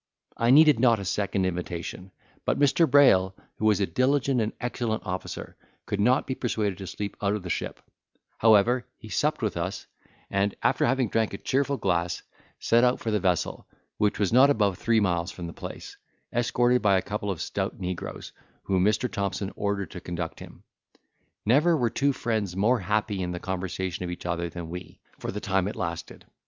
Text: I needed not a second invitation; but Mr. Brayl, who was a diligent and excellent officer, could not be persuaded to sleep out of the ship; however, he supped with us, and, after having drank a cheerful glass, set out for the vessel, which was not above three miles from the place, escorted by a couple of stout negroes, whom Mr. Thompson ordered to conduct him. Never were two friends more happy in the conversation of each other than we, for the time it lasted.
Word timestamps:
I 0.35 0.49
needed 0.49 0.79
not 0.79 0.97
a 0.97 1.05
second 1.05 1.45
invitation; 1.45 2.09
but 2.43 2.57
Mr. 2.57 2.89
Brayl, 2.89 3.33
who 3.59 3.65
was 3.65 3.79
a 3.79 3.85
diligent 3.85 4.41
and 4.41 4.51
excellent 4.59 5.05
officer, 5.05 5.55
could 5.85 5.99
not 5.99 6.25
be 6.25 6.33
persuaded 6.33 6.79
to 6.79 6.87
sleep 6.87 7.15
out 7.21 7.35
of 7.35 7.43
the 7.43 7.51
ship; 7.51 7.79
however, 8.39 8.87
he 8.97 9.09
supped 9.09 9.43
with 9.43 9.55
us, 9.57 9.85
and, 10.31 10.55
after 10.63 10.87
having 10.87 11.09
drank 11.09 11.35
a 11.35 11.37
cheerful 11.37 11.77
glass, 11.77 12.23
set 12.59 12.83
out 12.83 12.99
for 12.99 13.11
the 13.11 13.19
vessel, 13.19 13.67
which 13.99 14.17
was 14.17 14.33
not 14.33 14.49
above 14.49 14.79
three 14.79 14.99
miles 14.99 15.29
from 15.29 15.45
the 15.45 15.53
place, 15.53 15.97
escorted 16.33 16.81
by 16.81 16.97
a 16.97 17.03
couple 17.03 17.29
of 17.29 17.39
stout 17.39 17.79
negroes, 17.79 18.31
whom 18.63 18.83
Mr. 18.83 19.07
Thompson 19.07 19.51
ordered 19.55 19.91
to 19.91 20.01
conduct 20.01 20.39
him. 20.39 20.63
Never 21.45 21.77
were 21.77 21.91
two 21.91 22.11
friends 22.11 22.55
more 22.55 22.79
happy 22.79 23.21
in 23.21 23.33
the 23.33 23.39
conversation 23.39 24.03
of 24.03 24.09
each 24.09 24.25
other 24.25 24.49
than 24.49 24.67
we, 24.69 24.99
for 25.19 25.31
the 25.31 25.39
time 25.41 25.67
it 25.67 25.75
lasted. 25.75 26.25